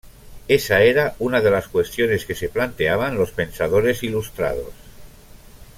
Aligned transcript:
Esa 0.47 0.81
era 0.81 1.13
una 1.19 1.41
de 1.41 1.51
las 1.51 1.67
cuestiones 1.67 2.25
que 2.25 2.33
se 2.33 2.49
planteaban 2.49 3.19
los 3.19 3.31
pensadores 3.33 4.01
ilustrados. 4.01 4.73